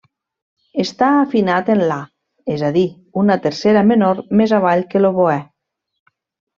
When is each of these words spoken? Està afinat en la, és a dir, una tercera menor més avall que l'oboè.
Està 0.83 1.09
afinat 1.17 1.69
en 1.73 1.83
la, 1.91 1.99
és 2.55 2.65
a 2.71 2.73
dir, 2.79 2.85
una 3.25 3.39
tercera 3.47 3.87
menor 3.93 4.27
més 4.43 4.59
avall 4.63 4.87
que 4.95 5.07
l'oboè. 5.07 5.41